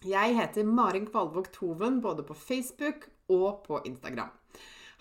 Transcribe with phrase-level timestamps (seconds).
[0.00, 4.30] Jeg heter Marin Kvalvåg Toven både på Facebook og på Instagram.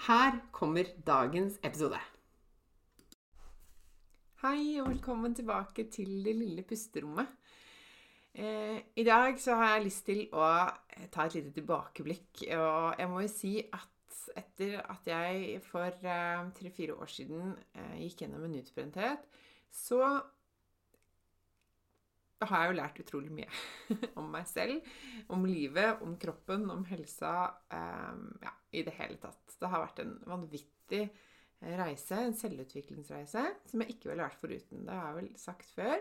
[0.07, 1.95] Her kommer dagens episode.
[4.41, 7.31] Hei og velkommen tilbake til det lille pusterommet.
[8.35, 10.49] Eh, I dag så har jeg lyst til å
[11.15, 12.43] ta et lite tilbakeblikk.
[12.59, 18.01] Og jeg må jo si at etter at jeg for eh, tre-fire år siden eh,
[18.03, 19.23] gikk gjennom en utbrenthet,
[19.71, 20.19] så
[22.39, 23.49] da har jeg jo lært utrolig mye
[24.19, 24.85] om meg selv,
[25.31, 27.33] om livet, om kroppen, om helsa
[27.73, 29.57] um, Ja, i det hele tatt.
[29.59, 31.09] Det har vært en vanvittig
[31.59, 34.85] reise, en selvutviklingsreise, som jeg ikke ville vært foruten.
[34.87, 35.99] Det har jeg vel sagt før.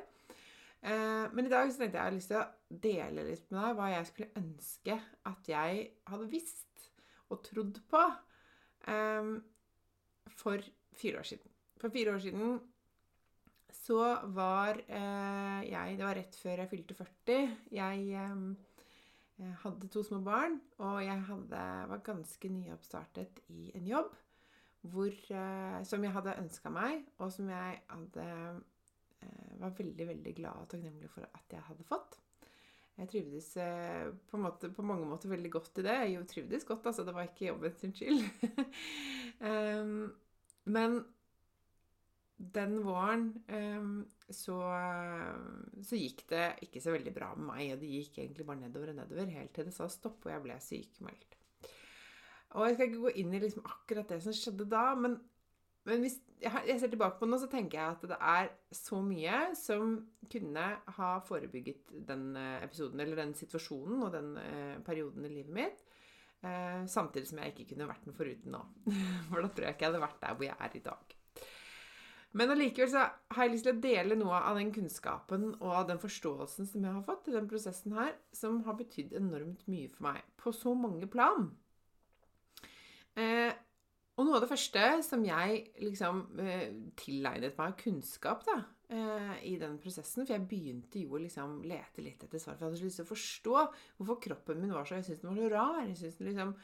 [0.79, 3.65] Uh, men i dag så tenkte jeg jeg hadde lyst til å dele litt med
[3.65, 4.99] deg hva jeg skulle ønske
[5.33, 5.81] at jeg
[6.13, 6.91] hadde visst
[7.29, 8.05] og trodd på
[8.87, 9.33] um,
[10.39, 10.63] for
[10.95, 11.57] fire år siden.
[11.83, 12.61] For fire år siden
[13.79, 14.03] så
[14.35, 17.53] var eh, jeg Det var rett før jeg fylte 40.
[17.73, 24.17] Jeg eh, hadde to små barn, og jeg hadde, var ganske nyoppstartet i en jobb
[24.87, 28.27] hvor, eh, som jeg hadde ønska meg, og som jeg hadde,
[29.23, 32.19] eh, var veldig, veldig glad og takknemlig for at jeg hadde fått.
[32.99, 35.99] Jeg trivdes eh, på, måte, på, mange måter veldig godt i det.
[36.11, 37.05] Jeg trivdes godt, altså.
[37.07, 38.25] Det var ikke jobbens skyld.
[39.41, 40.13] um,
[40.75, 41.05] men
[42.39, 43.97] den våren um,
[44.31, 44.59] så,
[45.83, 47.73] så, gikk det ikke så veldig bra med meg.
[47.75, 50.45] Og det gikk egentlig bare nedover og nedover helt til det sa stopp, og jeg
[50.45, 51.39] ble sykemeldt.
[52.57, 55.19] Og jeg skal ikke gå inn i liksom akkurat det som skjedde da, men,
[55.89, 59.01] men hvis jeg ser tilbake på det nå, så tenker jeg at det er så
[59.05, 59.99] mye som
[60.31, 60.65] kunne
[60.99, 65.85] ha forebygget den eh, episoden, eller den situasjonen og den eh, perioden i livet mitt.
[66.47, 68.63] Eh, samtidig som jeg ikke kunne vært den foruten nå.
[69.31, 71.18] For da tror jeg ikke jeg hadde vært der hvor jeg er i dag.
[72.37, 76.01] Men allikevel så har jeg lyst til å dele noe av den kunnskapen og den
[76.03, 80.11] forståelsen som jeg har fått i den prosessen her, som har betydd enormt mye for
[80.11, 81.49] meg på så mange plan.
[83.19, 83.55] Eh,
[84.19, 86.67] og noe av det første som jeg liksom eh,
[86.99, 88.57] tilegnet meg av kunnskap da,
[88.91, 92.59] eh, i den prosessen For jeg begynte jo å liksom lete litt etter svar.
[92.59, 93.57] For jeg hadde så lyst til å forstå
[94.01, 95.81] hvorfor kroppen min var så Jeg syntes den var så rar.
[95.87, 96.55] Jeg synes den liksom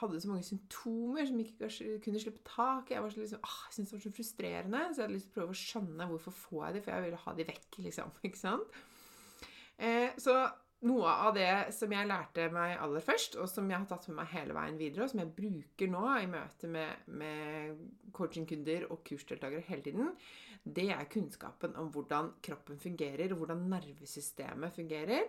[0.00, 1.70] hadde så mange symptomer som ikke
[2.04, 5.06] kunne slippe tak Jeg var så liksom, ah, syntes det var så frustrerende, så jeg
[5.06, 7.34] hadde lyst til å prøve å skjønne hvorfor får jeg de, for jeg ville ha
[7.38, 7.80] de vekk.
[7.86, 8.78] liksom, ikke sant?
[9.76, 10.36] Eh, så
[10.86, 14.18] noe av det som jeg lærte meg aller først, og som jeg har tatt med
[14.20, 19.00] meg hele veien videre, og som jeg bruker nå i møte med, med coachingkunder og
[19.06, 20.12] kursdeltakere hele tiden,
[20.66, 25.28] det er kunnskapen om hvordan kroppen fungerer, og hvordan nervesystemet fungerer.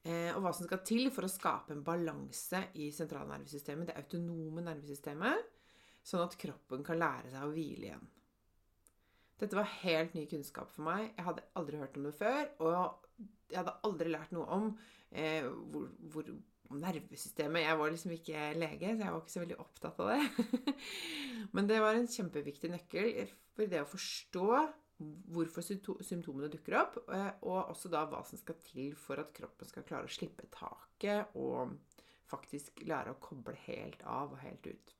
[0.00, 4.64] Eh, og hva som skal til for å skape en balanse i sentralnervesystemet, det autonome
[4.64, 5.50] nervesystemet,
[6.06, 8.08] sånn at kroppen kan lære seg å hvile igjen.
[9.40, 11.10] Dette var helt ny kunnskap for meg.
[11.16, 12.40] Jeg hadde aldri hørt om det før.
[12.60, 12.72] Og
[13.48, 14.66] jeg hadde aldri lært noe om
[15.10, 16.32] eh, hvor, hvor,
[16.70, 17.64] nervesystemet.
[17.64, 20.74] Jeg var liksom ikke lege, så jeg var ikke så veldig opptatt av det.
[21.56, 24.50] Men det var en kjempeviktig nøkkel for det å forstå
[25.00, 29.68] hvorfor symptomene dukker opp, eh, og også da hva som skal til for at kroppen
[29.68, 31.76] skal klare å slippe taket og
[32.30, 34.94] faktisk lære å koble helt av og helt ut.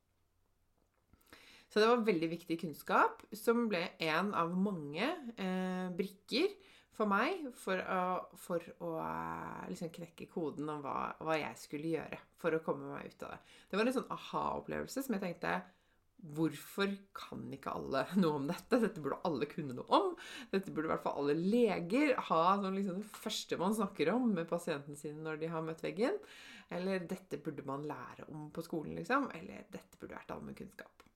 [1.71, 5.07] Så det var veldig viktig kunnskap, som ble en av mange
[5.39, 6.51] eh, brikker
[6.97, 8.01] for meg for å,
[8.43, 12.91] for å eh, liksom knekke koden om hva, hva, jeg skulle gjøre for å komme
[12.91, 13.41] meg ut av det.
[13.71, 15.55] Det var en sånn aha-opplevelse som jeg tenkte
[16.21, 18.81] Hvorfor kan ikke alle noe om dette?
[18.83, 20.11] Dette burde alle kunne noe om.
[20.53, 24.29] Dette burde i hvert fall alle leger ha som liksom det første man snakker om
[24.37, 26.21] med pasienten sin når de har møtt veggen.
[26.71, 29.31] Eller dette burde man lære om på skolen, liksom.
[29.35, 31.09] Eller dette burde vært allmennkunnskap.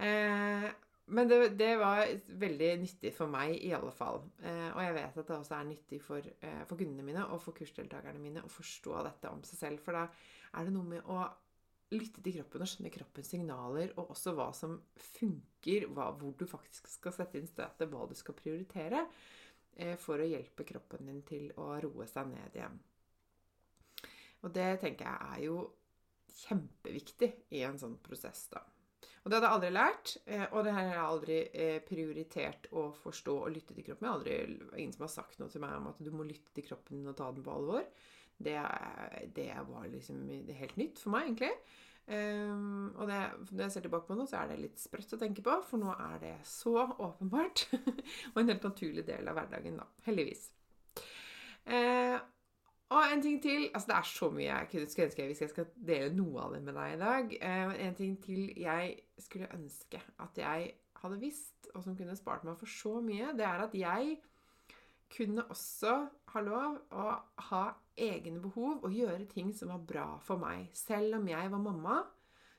[0.00, 0.70] Eh,
[1.12, 2.06] men det, det, var
[2.40, 4.22] veldig nyttig for meg, i alle fall.
[4.40, 7.42] Eh, og jeg vet at det også er nyttig for, eh, for kundene mine og
[7.42, 9.82] for kursdeltakerne mine å forstå dette om seg selv.
[9.84, 11.24] For da er det noe med å
[11.92, 14.78] lytte til kroppen og skjønne kroppens signaler, og også hva som
[15.18, 19.04] funker, hva, hvor du faktisk skal sette inn støtet, hva du skal prioritere,
[19.76, 22.80] eh, for å hjelpe kroppen din til å roe seg ned igjen.
[24.42, 25.58] Og det tenker jeg er jo
[26.42, 28.62] kjempeviktig i en sånn prosess, da.
[29.22, 32.88] Og det hadde jeg aldri lært, eh, og det har jeg aldri eh, prioritert å
[33.04, 34.08] forstå og lytte til kroppen.
[34.08, 36.50] Jeg har aldri, ingen som har sagt noe til meg om at du må lytte
[36.56, 37.86] til kroppen din og ta den på alvor.
[38.44, 38.58] Det,
[39.36, 41.52] det var liksom helt nytt for meg, egentlig.
[42.02, 43.18] Um, og det,
[43.50, 45.78] når jeg ser tilbake på nå, så er det litt sprøtt å tenke på, for
[45.80, 47.68] nå er det så åpenbart.
[48.32, 49.86] og en helt naturlig del av hverdagen, da.
[50.08, 50.48] Heldigvis.
[51.62, 52.18] Uh,
[52.92, 55.52] og en ting til Altså, det er så mye jeg kunne skulle ønske hvis jeg
[55.52, 57.36] skal dele noe av det med deg i dag.
[57.38, 60.72] Uh, en ting til jeg skulle ønske at jeg
[61.02, 64.18] hadde visst, og som kunne spart meg for så mye, det er at jeg
[65.12, 65.92] kunne også
[66.32, 67.06] ha lov å
[67.50, 67.62] ha
[68.00, 70.70] egne behov og gjøre ting som var bra for meg.
[70.76, 72.00] Selv om jeg var mamma,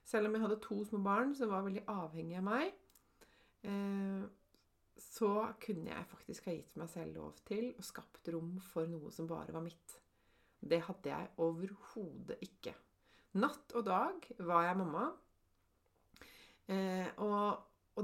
[0.05, 2.73] selv om jeg hadde to små barn som var veldig avhengige av meg,
[3.65, 4.23] eh,
[4.99, 5.33] så
[5.63, 9.29] kunne jeg faktisk ha gitt meg selv lov til og skapt rom for noe som
[9.29, 9.97] bare var mitt.
[10.63, 12.75] Det hadde jeg overhodet ikke.
[13.41, 15.09] Natt og dag var jeg mamma.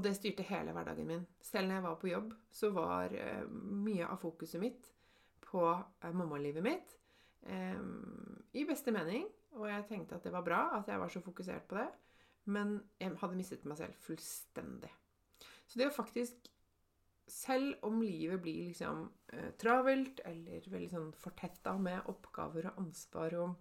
[0.00, 1.26] og det styrte hele hverdagen min.
[1.40, 4.88] Selv når jeg var på jobb, så var uh, mye av fokuset mitt
[5.44, 6.96] på uh, mammalivet mitt.
[7.44, 9.26] Um, I beste mening.
[9.58, 11.88] Og jeg tenkte at det var bra at jeg var så fokusert på det.
[12.48, 14.90] Men jeg hadde mistet meg selv fullstendig.
[15.66, 16.48] Så det å faktisk
[17.30, 23.36] Selv om livet blir liksom uh, travelt eller veldig sånn fortetta med oppgaver og ansvar
[23.38, 23.52] og,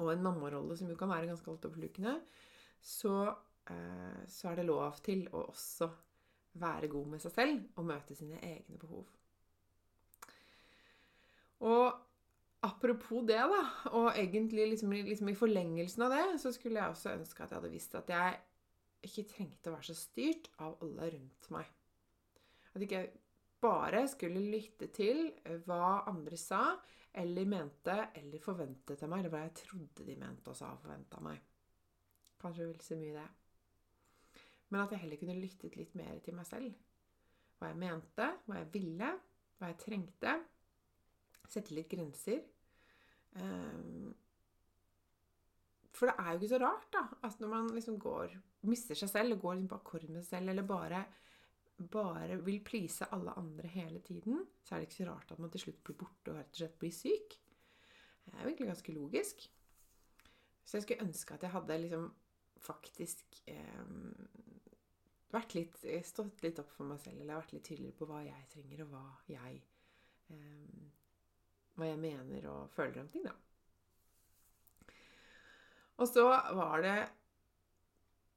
[0.00, 2.16] og en mammarolle som jo kan være ganske altoppslukende,
[2.82, 3.51] så Eh,
[4.28, 5.88] så er det lov til å også
[6.60, 9.06] være god med seg selv og møte sine egne behov.
[11.62, 11.92] Og
[12.66, 13.60] apropos det, da,
[13.94, 17.60] og egentlig liksom, liksom i forlengelsen av det, så skulle jeg også ønske at jeg
[17.60, 18.40] hadde visst at jeg
[19.02, 21.70] ikke trengte å være så styrt av alle rundt meg.
[22.72, 23.12] At ikke jeg
[23.62, 25.28] bare skulle lytte til
[25.66, 26.64] hva andre sa
[27.18, 30.82] eller mente eller forventet av meg, eller hva jeg trodde de mente og sa og
[30.82, 31.38] forventa meg.
[32.42, 33.28] Kanskje vil si mye det.
[34.72, 36.72] Men at jeg heller kunne lyttet litt mer til meg selv.
[37.60, 39.10] Hva jeg mente, hva jeg ville,
[39.58, 40.32] hva jeg trengte.
[41.52, 42.40] Sette litt grenser.
[43.36, 44.12] Um,
[45.92, 48.32] for det er jo ikke så rart, da, at når man liksom går
[48.68, 51.02] mister seg selv og går liksom på akkord med seg selv, eller bare,
[51.92, 55.52] bare vil please alle andre hele tiden, så er det ikke så rart at man
[55.52, 57.36] til slutt blir borte og rett og slett blir syk.
[58.22, 59.46] Det er jo egentlig ganske logisk.
[60.64, 62.10] Så jeg skulle ønske at jeg hadde liksom
[62.62, 63.84] faktisk eh,
[65.32, 68.20] vært litt, eh, stått litt opp for meg selv, eller vært litt tydeligere på hva
[68.26, 69.62] jeg trenger, og hva jeg
[70.32, 70.90] eh,
[71.72, 73.32] Hva jeg mener og føler om ting, da.
[76.02, 76.96] Og så var det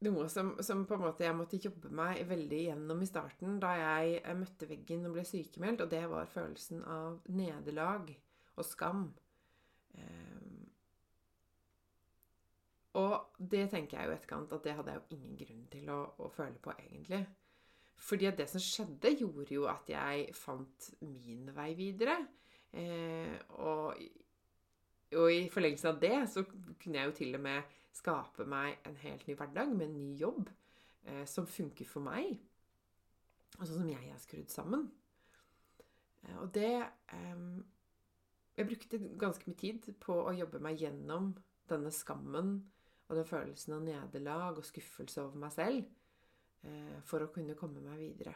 [0.06, 3.74] noe som, som, på en måte jeg måtte jobbe meg veldig gjennom i starten, da
[3.76, 8.12] jeg møtte veggen og ble sykemeldt, og det var følelsen av nederlag
[8.56, 9.08] og skam.
[9.96, 10.55] Eh,
[12.96, 16.00] og det tenker jeg jo etterkant at det hadde jeg jo ingen grunn til å,
[16.24, 17.26] å, føle på, egentlig.
[18.00, 22.16] Fordi at det som skjedde, gjorde jo at jeg fant min vei videre.
[22.76, 24.00] Eh, og,
[25.16, 28.98] og, i forlengelsen av det så kunne jeg jo til og med skape meg en
[29.00, 30.50] helt ny hverdag med en ny jobb
[31.08, 32.36] eh, som funker for meg.
[33.56, 34.88] Og sånn som jeg er skrudd sammen.
[36.24, 37.44] Eh, og det eh,
[38.56, 41.34] Jeg brukte ganske mye tid på å jobbe meg gjennom
[41.68, 42.62] denne skammen
[43.08, 45.84] og den følelsen av nederlag og skuffelse over meg selv
[46.66, 48.36] eh, for å kunne komme meg videre.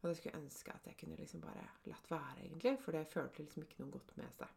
[0.00, 3.08] Og det skulle jeg ønske at jeg kunne liksom bare latt være, egentlig, for det
[3.08, 4.56] følte liksom ikke noe godt med seg.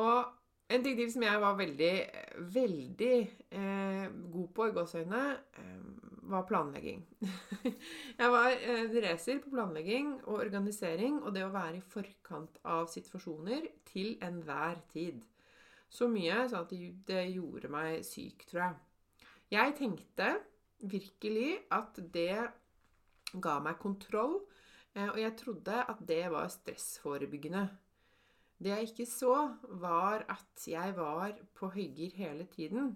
[0.00, 0.36] Og
[0.70, 1.94] en ting til som jeg var veldig,
[2.54, 3.14] veldig
[3.58, 5.24] eh, god på i gåseøynene,
[5.58, 7.02] eh, var planlegging.
[8.20, 12.86] jeg var eh, racer på planlegging og organisering og det å være i forkant av
[12.92, 15.24] situasjoner til enhver tid
[15.90, 16.72] så mye så at
[17.08, 18.78] det gjorde meg syk, tror jeg.
[19.50, 20.30] Jeg tenkte
[20.86, 22.36] virkelig at det
[23.42, 24.38] ga meg kontroll,
[24.94, 27.64] eh, og jeg trodde at det var stressforebyggende.
[28.60, 29.34] Det jeg ikke så,
[29.82, 32.92] var at jeg var på høygir hele tiden.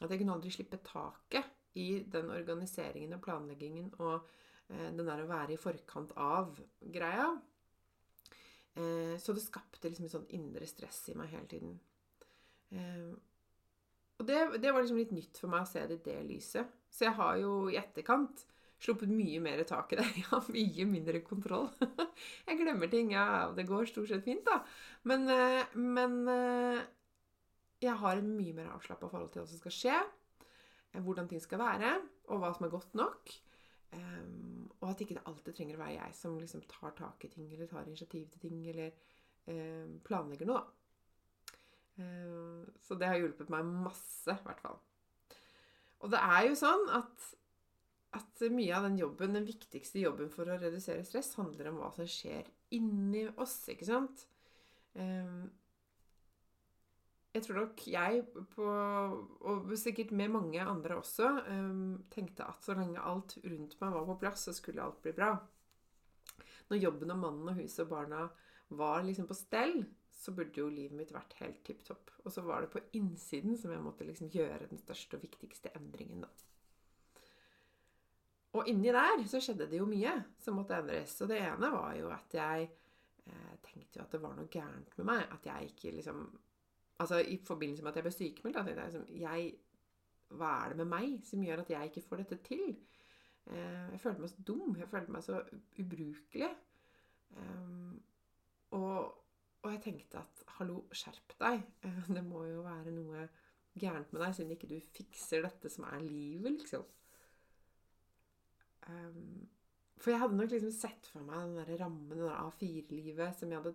[0.00, 4.22] At jeg kunne aldri slippe taket i den organiseringen og planleggingen og
[4.70, 7.28] eh, den der å være i forkant av greia.
[8.76, 11.76] Eh, så det skapte liksom et sånn indre stress i meg hele tiden.
[12.74, 13.14] Eh,
[14.16, 16.76] og det, det, var liksom litt nytt for meg å se det i det lyset.
[16.90, 18.46] Så jeg har jo i etterkant
[18.80, 20.06] sluppet mye mer tak i det.
[20.20, 21.70] Jeg har mye mindre kontroll.
[22.48, 23.12] Jeg glemmer ting.
[23.14, 24.60] Ja, det går stort sett fint, da.
[25.08, 26.84] Men, eh, men eh,
[27.84, 29.96] jeg har en mye mer avslappa forhold til hva som skal skje,
[31.04, 31.90] hvordan ting skal være,
[32.32, 33.34] og hva som er godt nok.
[34.80, 37.50] Og at ikke det alltid trenger å være jeg som liksom tar tak i ting,
[37.52, 38.96] eller tar initiativ til ting, eller
[40.08, 40.62] planlegger noe.
[40.64, 40.75] Uh,
[41.96, 44.78] så det har hjulpet meg masse, i hvert fall.
[46.04, 47.28] Og det er jo sånn at,
[48.18, 51.92] at mye av den jobben, den viktigste jobben for å redusere stress, handler om hva
[51.96, 54.26] som skjer inni oss, ikke sant?
[54.96, 55.48] Um,
[57.36, 58.22] jeg tror nok jeg,
[58.54, 58.66] på,
[59.50, 64.08] og sikkert med mange andre også, um, tenkte at så lenge alt rundt meg var
[64.08, 65.34] på plass, så skulle alt bli bra.
[66.70, 68.26] Når jobben og mannen og huset og barna
[68.76, 69.84] var liksom på stell,
[70.16, 72.10] så burde jo livet mitt vært helt tipp topp.
[72.24, 75.74] Og så var det på innsiden som jeg måtte liksom gjøre den største og viktigste
[75.76, 76.30] endringen, da.
[78.56, 81.18] Og inni der så skjedde det jo mye som måtte endres.
[81.20, 82.68] Og det ene var jo at jeg
[83.26, 85.24] eh, tenkte jo at det var noe gærent med meg.
[85.36, 86.26] At jeg ikke liksom
[86.96, 89.50] Altså i forbindelse med at jeg ble sykemeldt, tenkte jeg liksom jeg,
[90.32, 92.70] Hva er det med meg som gjør at jeg ikke får dette til?
[93.46, 94.76] Eh, jeg følte meg så dum.
[94.80, 95.42] Jeg følte meg så
[95.82, 96.48] ubrukelig.
[97.36, 98.00] Um,
[98.70, 99.14] og,
[99.66, 101.66] og, jeg tenkte at hallo, skjerp deg.
[102.16, 103.26] Det må jo være noe
[103.76, 106.86] gærent med deg siden ikke du fikser dette som er livet, liksom.
[108.86, 109.48] Um,
[109.98, 113.50] for jeg hadde nok liksom sett for meg den der rammen, den der A4-livet som
[113.50, 113.74] jeg hadde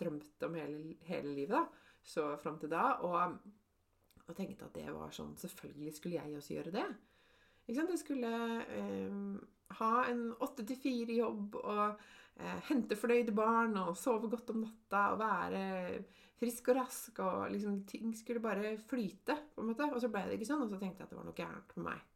[0.00, 1.54] drømt om hele, hele livet.
[1.54, 2.82] da så fram til da.
[3.06, 3.38] Og,
[4.26, 6.86] og, tenkte at det var sånn Selvfølgelig skulle jeg også gjøre det.
[7.66, 7.94] Ikke sant?
[7.94, 8.34] Jeg skulle
[8.64, 9.18] eh,
[9.78, 15.04] ha en åtte til fire-jobb og eh, hente fornøyde barn og sove godt om natta
[15.14, 15.64] og være
[16.40, 17.20] frisk og rask.
[17.24, 19.90] Og liksom ting skulle bare flyte, på en måte.
[19.90, 21.76] Og så ble det ikke sånn, og så tenkte jeg at det var noe gærent
[21.76, 22.06] med meg.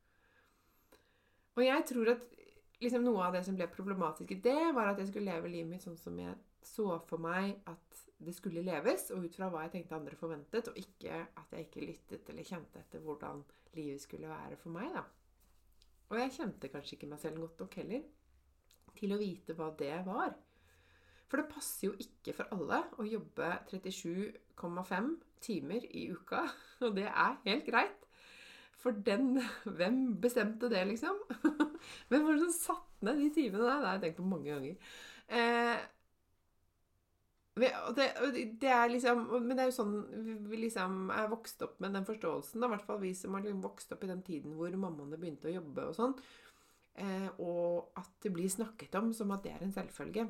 [1.54, 2.24] Og jeg tror at
[2.82, 5.70] liksom, noe av det som ble problematisk i det, var at jeg skulle leve livet
[5.70, 6.34] mitt sånn som jeg
[6.64, 10.70] så for meg at det skulle leves, og ut fra hva jeg tenkte andre forventet,
[10.70, 13.42] og ikke at jeg ikke lyttet eller kjente etter hvordan
[13.76, 14.94] livet skulle være for meg.
[14.94, 15.04] da.
[16.14, 18.02] Og jeg kjente kanskje ikke meg selv godt nok heller
[18.94, 20.36] til å vite hva det var.
[21.26, 25.08] For det passer jo ikke for alle å jobbe 37,5
[25.42, 26.44] timer i uka,
[26.86, 28.06] og det er helt greit.
[28.78, 29.40] For den
[29.80, 31.18] Hvem bestemte det, liksom?
[32.12, 33.80] Hvem var det som satte ned de timene der?
[33.80, 34.94] Det har jeg tenkt på mange ganger.
[35.34, 35.82] Eh,
[37.54, 38.06] det,
[38.60, 39.92] det, er liksom Men det er jo sånn
[40.48, 42.64] vi liksom er vokst opp med den forståelsen.
[42.64, 45.54] I hvert fall vi som har vokst opp i den tiden hvor mammaene begynte å
[45.60, 46.16] jobbe og sånn.
[46.94, 50.26] Eh, og at det blir snakket om som at det er en selvfølge.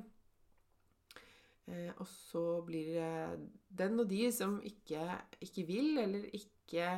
[1.64, 5.04] Eh, og så blir det den og de som ikke,
[5.40, 6.88] ikke, vil, eller ikke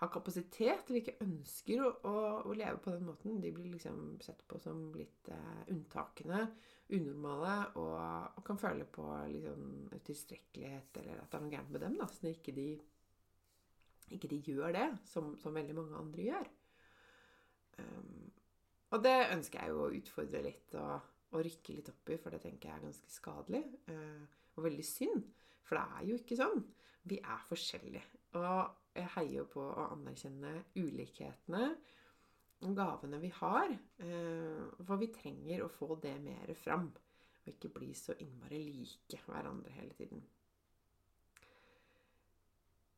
[0.00, 2.14] har kapasitet, eller ikke ønsker å, å,
[2.48, 6.46] å, leve på den måten, de blir liksom sett på som litt eh, unntakene
[6.92, 7.94] unormale og,
[8.36, 9.62] og, kan føle på liksom,
[9.94, 11.96] utilstrekkelighet eller at det er noe gærent med dem.
[12.00, 12.68] da, at ikke de,
[14.12, 16.52] ikke de gjør det, som, som, veldig mange andre gjør.
[17.78, 18.30] Um,
[18.94, 22.34] og det ønsker jeg jo å utfordre litt og, og, rykke litt opp i, for
[22.34, 23.64] det tenker jeg er ganske skadelig.
[23.88, 24.22] Uh,
[24.54, 25.24] og veldig synd.
[25.64, 26.62] For det er jo ikke sånn.
[27.08, 28.04] Vi er forskjellige.
[28.38, 31.72] Og jeg heier jo på å anerkjenne ulikhetene
[32.72, 33.74] gavene vi har.
[34.00, 36.88] Eh, for vi trenger å få det mer fram.
[37.44, 40.24] Og ikke bli så innmari like hverandre hele tiden.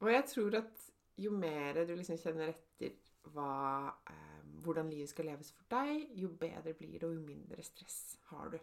[0.05, 0.85] Og jeg tror at
[1.17, 2.95] jo mer du liksom kjenner etter
[3.33, 7.65] hva, eh, hvordan livet skal leves for deg, jo bedre blir det, og jo mindre
[7.65, 8.61] stress har du.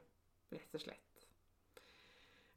[0.53, 1.25] Rett og slett.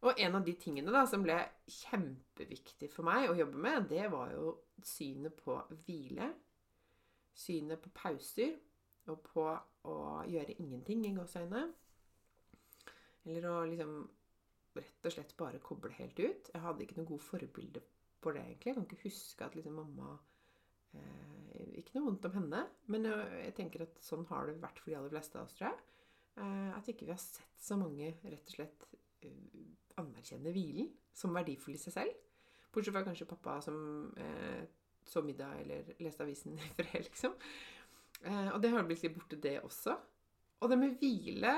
[0.05, 1.39] Og en av de tingene da, som ble
[1.73, 4.53] kjempeviktig for meg å jobbe med, det var jo
[4.85, 6.29] synet på hvile
[7.37, 8.57] synet på pauser
[9.13, 9.45] og på
[9.87, 11.67] å gjøre ingenting i gåseøynene.
[13.27, 13.99] Eller å liksom
[14.77, 16.51] rett og slett bare koble helt ut.
[16.53, 17.83] Jeg hadde ikke noe god forbilde
[18.23, 18.73] på det, egentlig.
[18.73, 20.17] Jeg kan ikke huske at liksom mamma
[20.97, 22.63] eh, Ikke noe vondt om henne,
[22.93, 25.57] men jeg, jeg, tenker at sånn har det vært for de aller fleste av oss,
[25.59, 25.97] tror jeg.
[26.43, 28.87] Eh, at ikke vi har sett så mange rett og slett
[29.25, 29.67] uh,
[30.03, 32.23] anerkjenne hvilen som verdifull i seg selv.
[32.75, 33.79] Bortsett fra kanskje pappa som
[34.21, 34.67] eh,
[35.07, 37.37] så middag eller leste avisen i fred, liksom.
[38.23, 39.97] Eh, og det har blitt litt borte, det også.
[40.65, 41.57] Og det med hvile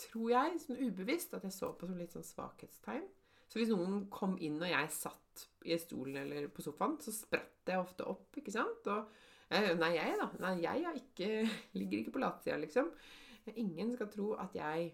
[0.00, 3.06] tror jeg, sånn ubevisst, at jeg så på som litt sånn svakhetstegn.
[3.46, 7.70] Så hvis noen kom inn og jeg satt i stolen eller på sofaen, så spratt
[7.70, 8.88] jeg ofte opp, ikke sant?
[8.92, 9.08] Og
[9.48, 10.28] eh, Nei, jeg, da.
[10.42, 11.30] Nei, jeg ikke,
[11.78, 12.90] ligger ikke på latsida, liksom.
[13.54, 14.90] Ingen skal tro at jeg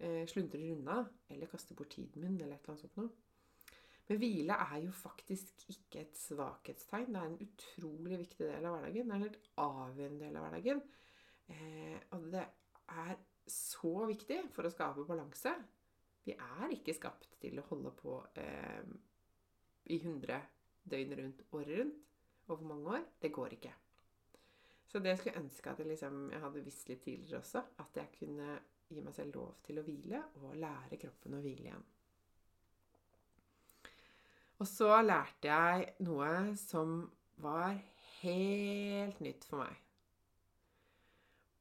[0.00, 3.12] eh, sluntrer unna eller kaster bort tiden min eller et eller annet sånt noe.
[4.10, 7.12] Men hvile er jo faktisk ikke et svakhetstegn.
[7.14, 9.06] Det er en utrolig viktig del av hverdagen.
[9.06, 10.82] Det er en helt avgjørende del av hverdagen.
[11.52, 12.42] Eh, og det
[12.92, 13.14] er
[13.52, 15.54] så viktig for å skape balanse.
[16.26, 18.90] Vi er ikke skapt til å holde på eh,
[19.90, 20.42] i 100
[20.92, 23.08] døgn rundt året rundt over mange år.
[23.22, 23.72] Det går ikke.
[24.92, 27.64] Så det skulle jeg ønske at jeg, liksom, jeg hadde visst litt tidligere også.
[27.80, 28.58] At jeg kunne
[28.92, 31.84] gi meg selv lov til å hvile, og lære kroppen å hvile igjen.
[34.62, 37.00] Og så lærte jeg noe som
[37.42, 37.72] var
[38.20, 39.78] helt nytt for meg.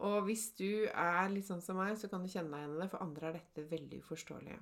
[0.06, 2.82] Og hvis du er litt sånn som meg, så kan du kjenne deg igjen i
[2.84, 2.90] det.
[2.92, 4.60] For andre er dette veldig uforståelig.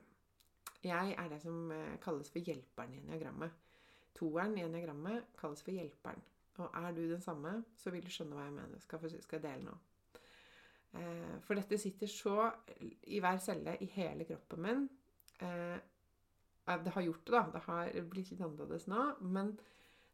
[0.88, 3.60] Jeg er det som eh, kalles for hjelperen i eniagrammet.
[4.15, 6.24] Toeren i eniagrammet kalles for hjelperen.
[6.63, 8.84] Og er du den samme, så vil du skjønne hva jeg mener.
[8.84, 9.77] Skal, jeg dele nå.
[10.96, 12.50] Eh, for dette sitter så
[13.12, 14.86] i hver celle i hele kroppen min.
[16.69, 17.43] Det har gjort det, da.
[17.53, 19.05] Det har blitt litt annerledes nå.
[19.25, 19.55] Men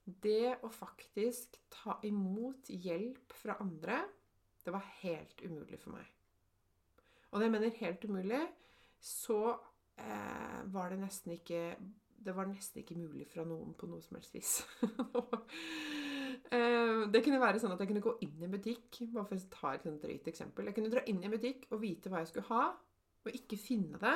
[0.05, 4.03] det å faktisk ta imot hjelp fra andre,
[4.65, 6.05] det var helt umulig for meg.
[7.31, 8.41] Og når jeg mener helt umulig,
[9.01, 9.39] så
[9.99, 11.75] eh, var det nesten ikke
[12.25, 14.53] Det var nesten ikke mulig fra noen på noe som helst vis.
[16.55, 19.37] eh, det kunne være sånn at jeg kunne gå inn i en butikk Bare for
[19.37, 20.69] å ta et drøyt eksempel.
[20.69, 22.71] Jeg kunne dra inn i en butikk og vite hva jeg skulle ha,
[23.25, 24.15] og ikke finne det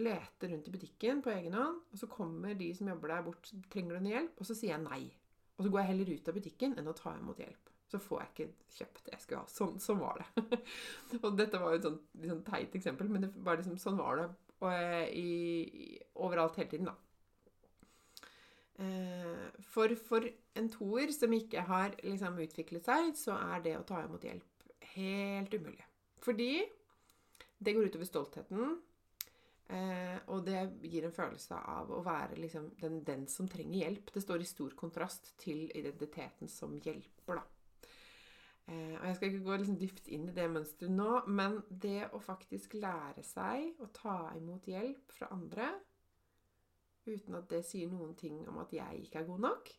[0.00, 3.50] leter rundt i butikken på egen hånd, og så kommer de som jobber der, bort
[3.72, 5.02] trenger du noe hjelp, og så sier jeg nei.
[5.58, 7.68] Og så går jeg heller ut av butikken enn å ta imot hjelp.
[7.92, 9.50] Så får jeg ikke kjøpt det jeg skulle ha.
[9.52, 10.60] Sånn, sånn var det.
[11.26, 11.88] og dette var jo et
[12.22, 14.28] litt sånn teit eksempel, men det var liksom, sånn var det
[14.62, 16.96] og, eh, i, overalt hele tiden, da.
[18.82, 20.24] Eh, for, for
[20.56, 24.70] en toer som ikke har liksom utviklet seg, så er det å ta imot hjelp
[24.94, 25.84] helt umulig.
[26.22, 26.62] Fordi
[27.62, 28.78] det går utover stoltheten,
[29.72, 34.12] Eh, og det gir en følelse av å være liksom den, den, som trenger hjelp.
[34.12, 37.46] Det står i stor kontrast til identiteten som hjelper, da.
[38.68, 42.10] Eh, og jeg skal ikke gå liksom dypt inn i det mønsteret nå, men det
[42.12, 45.72] å faktisk lære seg å ta imot hjelp fra andre
[47.06, 49.72] uten at det sier noen ting om at jeg ikke er god nok,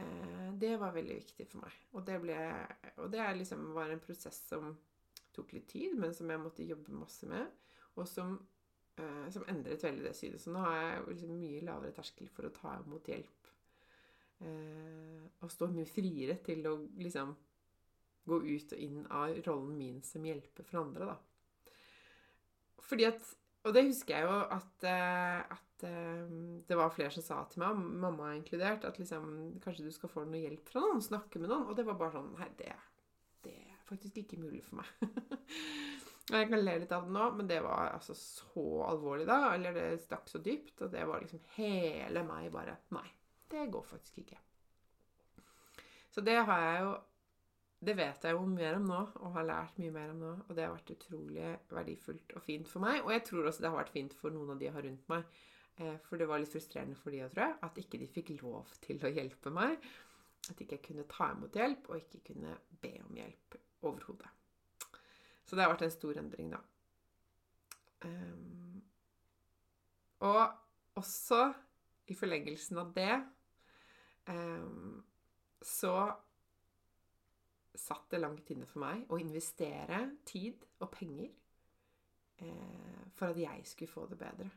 [0.00, 1.76] eh, det var veldig viktig for meg.
[1.92, 2.38] Og det, ble,
[2.96, 4.72] og det liksom var en prosess som
[5.36, 7.52] tok litt tid, men som jeg måtte jobbe masse med,
[7.94, 8.40] og som
[8.98, 10.42] eh, som endret veldig det synet.
[10.42, 13.52] Så nå har jeg liksom mye lavere terskel for å ta imot hjelp.
[14.38, 17.34] Eh, og står mye friere til å liksom
[18.28, 21.18] gå ut og inn av rollen min som hjelper for andre, da.
[22.88, 23.34] Fordi at
[23.66, 26.28] Og det husker jeg jo at, eh, at eh,
[26.68, 30.24] det var flere som sa til meg, mamma inkludert, at liksom Kanskje du skal få
[30.24, 31.02] noe hjelp fra noen?
[31.02, 31.66] Snakke med noen?
[31.68, 32.70] Og det var bare sånn Nei, det,
[33.44, 34.88] det er faktisk ikke mulig for meg.
[36.28, 39.54] Jeg kan le litt av det nå, men det var altså så alvorlig da.
[39.54, 40.82] Eller det stakk så dypt.
[40.84, 43.06] Og det var liksom hele meg bare Nei,
[43.52, 44.40] det går faktisk ikke.
[46.12, 46.96] Så det har jeg jo
[47.78, 50.32] Det vet jeg jo mer om nå, og har lært mye mer om nå.
[50.48, 53.04] Og det har vært utrolig verdifullt og fint for meg.
[53.04, 55.12] Og jeg tror også det har vært fint for noen av de jeg har rundt
[55.12, 55.36] meg.
[55.78, 57.58] Eh, for det var litt frustrerende for de òg, tror jeg.
[57.68, 59.86] At ikke de fikk lov til å hjelpe meg.
[60.50, 64.34] At ikke jeg kunne ta imot hjelp, og ikke kunne be om hjelp overhodet.
[65.48, 66.60] Så det har vært en stor endring, da.
[68.04, 68.82] Um,
[70.28, 70.42] og
[71.00, 71.40] også
[72.12, 73.14] i forlengelsen av det
[74.28, 75.00] um,
[75.64, 75.94] så
[77.78, 81.28] satt det langt inne for meg å investere tid og penger
[82.42, 84.48] eh, for at jeg skulle få det bedre.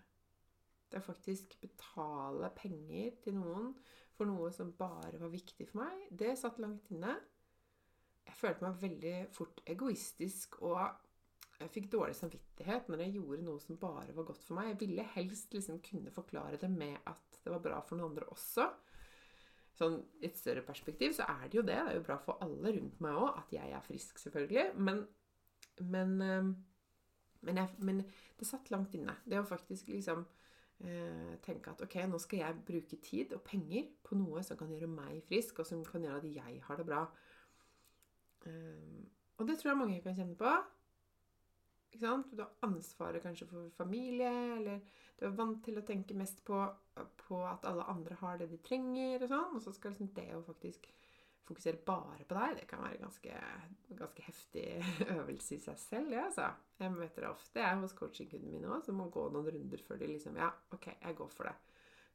[0.89, 3.71] Det å faktisk betale penger til noen
[4.17, 7.13] for noe som bare var viktig for meg, det satt langt inne
[8.27, 10.79] jeg følte meg veldig fort egoistisk og
[11.61, 14.71] jeg fikk dårlig samvittighet når jeg gjorde noe som bare var godt for meg.
[14.71, 18.29] Jeg ville helst liksom kunne forklare det med at det var bra for noen andre
[18.33, 18.67] også.
[19.77, 21.77] Sånn I et større perspektiv så er det jo det.
[21.77, 24.67] Det er jo bra for alle rundt meg òg at jeg er frisk, selvfølgelig.
[24.87, 25.03] Men,
[25.93, 26.15] men,
[27.41, 28.03] men, jeg, men,
[28.39, 29.15] det satt langt inne.
[29.25, 30.25] Det å faktisk liksom
[30.83, 34.73] eh, tenke at ok, nå skal jeg bruke tid og penger på noe som kan
[34.73, 37.05] gjøre meg frisk, og som kan gjøre at jeg har det bra.
[38.45, 40.53] Um, og det tror jeg mange kan kjenne på.
[41.91, 42.31] Ikke sant?
[42.31, 44.79] Du har ansvaret kanskje for familie, eller
[45.19, 46.59] du er vant til å tenke mest på,
[47.25, 49.57] på at alle andre har det de trenger, og sånn.
[49.57, 50.87] Og så skal liksom det å faktisk
[51.51, 53.39] fokusere bare på deg, det kan være ganske,
[53.97, 54.65] ganske heftig
[55.17, 56.13] øvelse i seg selv.
[56.15, 56.47] Ja, altså.
[56.81, 59.83] Jeg møter det ofte jeg er hos coachingkundene mine òg, som må gå noen runder
[59.85, 61.57] før de liksom Ja, OK, jeg går for det.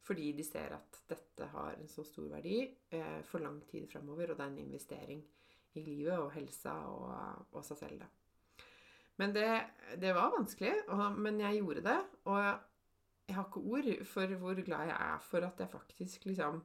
[0.07, 2.61] Fordi de ser at dette har en så stor verdi
[2.95, 5.23] eh, for lang tid framover, og det er en investering
[5.77, 8.65] i livet og helsa og, og seg selv, da.
[9.17, 9.49] Men det,
[10.01, 11.99] det var vanskelig, og, men jeg gjorde det.
[12.29, 12.41] Og
[13.27, 16.61] jeg har ikke ord for hvor glad jeg er for at jeg faktisk liksom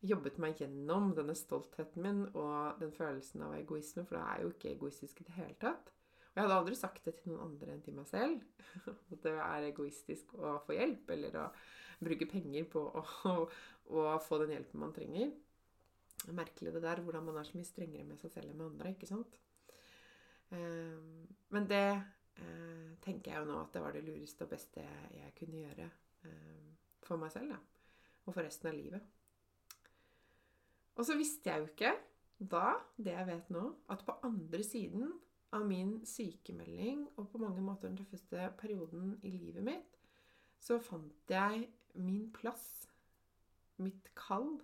[0.00, 4.52] jobbet meg gjennom denne stoltheten min og den følelsen av egoisme, for det er jo
[4.54, 5.92] ikke egoistisk i det hele tatt.
[6.30, 8.40] Og jeg hadde aldri sagt det til noen andre enn til meg selv.
[9.12, 11.46] At det er egoistisk å få hjelp, eller å
[12.00, 13.04] bruke penger på å,
[13.90, 15.32] å, få den hjelpen man trenger.
[16.28, 18.92] Merkelig det der, hvordan man er så mye strengere med seg selv enn med andre.
[18.92, 19.38] ikke sant?
[20.52, 24.84] Ehm, men det eh, tenker jeg jo nå at det var det lureste og beste
[25.14, 25.88] jeg kunne gjøre
[26.28, 26.68] ehm,
[27.06, 27.54] for meg selv.
[27.54, 27.58] Da.
[28.26, 29.08] Og for resten av livet.
[31.00, 31.94] Og så visste jeg jo ikke
[32.40, 35.12] da, det jeg vet nå, at på andre siden
[35.56, 39.98] av min sykemelding og på mange måter den tøffeste perioden i livet mitt,
[40.60, 42.86] så fant jeg min plass,
[43.80, 44.58] mitt kall.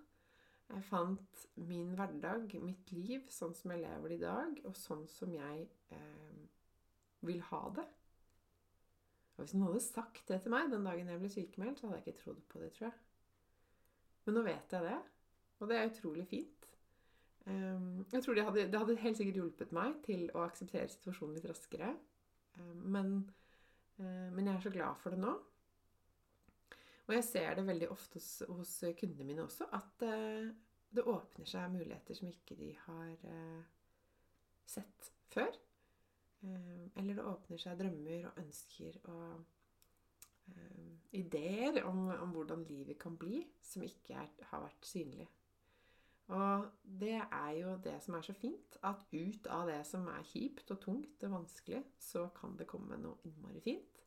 [0.67, 5.05] Jeg fant min hverdag, mitt liv, sånn som jeg lever det i dag, og sånn
[5.11, 6.41] som jeg eh,
[7.27, 7.87] vil ha det.
[9.37, 12.01] Og hvis noen hadde sagt det til meg den dagen jeg ble sykemeldt, så hadde
[12.01, 12.97] jeg ikke trodd på det, tror jeg.
[14.27, 14.99] Men nå vet jeg det.
[15.61, 16.71] Og det er utrolig fint.
[17.47, 21.37] Ehm, jeg tror det hadde, det hadde, helt sikkert hjulpet meg til å akseptere situasjonen
[21.39, 21.93] litt raskere.
[22.59, 23.13] Ehm, men,
[24.01, 25.37] eh, men, jeg er så glad for det nå.
[27.07, 30.49] Og jeg ser det veldig ofte hos, hos kundene mine også, at uh,
[30.97, 33.63] det åpner seg muligheter som ikke de har uh,
[34.67, 35.55] sett før.
[36.43, 39.53] Uh, eller det åpner seg drømmer og ønsker og
[41.11, 45.27] ideer om, om, hvordan livet kan bli, som ikke er, har vært synlig.
[46.31, 46.67] Og
[47.03, 50.71] det er jo det som er så fint, at ut av det som er kjipt
[50.75, 54.06] og tungt og vanskelig, så kan det komme noe innmari fint.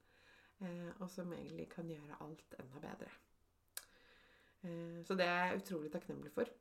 [0.60, 3.12] Eh, og som egentlig kan gjøre alt enda bedre.
[4.68, 6.52] Eh, så det er jeg utrolig takknemlig for.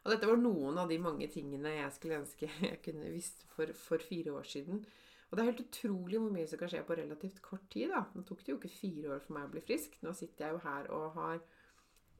[0.00, 3.72] Og dette var noen av de mange tingene jeg skulle ønske jeg kunne visst for,
[3.76, 4.84] for fire år siden.
[5.30, 7.90] Og det er helt utrolig hvor mye som kan skje på relativt kort tid.
[7.92, 8.02] da.
[8.14, 9.94] Nå tok det jo ikke fire år for meg å bli frisk.
[10.02, 11.42] Nå sitter jeg jo her og har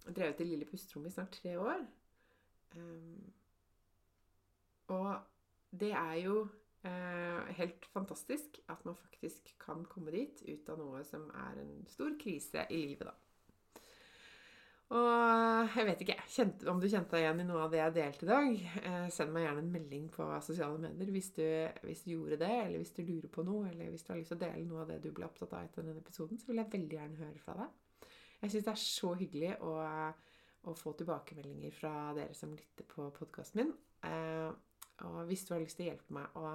[0.07, 1.83] drevet det lille pusterommet i snart tre år.
[2.77, 3.33] Um,
[4.95, 5.09] og
[5.81, 6.37] det er jo
[6.87, 7.20] uh,
[7.59, 12.15] helt fantastisk at man faktisk kan komme dit ut av noe som er en stor
[12.21, 13.17] krise i livet, da.
[14.91, 17.95] Og jeg vet ikke kjente, om du kjente deg igjen i noe av det jeg
[17.95, 18.57] delte i dag.
[18.81, 21.45] Eh, send meg gjerne en melding på sosiale medier hvis du,
[21.85, 24.35] hvis du, gjorde det, eller hvis du lurer på noe, eller hvis du har lyst
[24.35, 26.59] til å dele noe av det du ble opptatt av etter denne episoden, så vil
[26.59, 28.11] jeg veldig gjerne høre fra deg.
[28.41, 29.77] Jeg syns det er så hyggelig å
[30.69, 33.73] å få tilbakemeldinger fra dere som lytter på podkasten min.
[34.05, 34.51] Eh,
[35.09, 36.53] og hvis du har lyst til å hjelpe meg å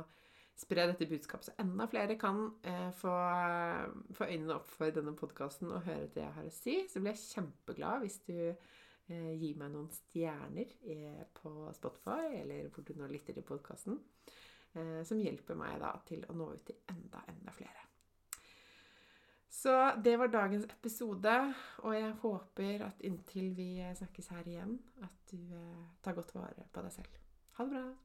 [0.56, 3.14] spre dette budskapet, så enda flere kan eh, få,
[4.16, 7.12] få, øynene opp for denne podkasten og høre det jeg har å si, så blir
[7.16, 12.94] jeg kjempeglad hvis du eh, gir meg noen stjerner eh, på Spotify, eller hvor du
[12.96, 14.00] nå lytter til podkasten,
[14.76, 17.84] eh, som hjelper meg da til å nå ut til enda, enda flere.
[19.56, 21.36] Så det var dagens episode,
[21.84, 26.68] og jeg håper at inntil vi snakkes her igjen, at du eh, tar godt vare
[26.72, 27.24] på deg selv.
[27.60, 28.05] Ha det bra!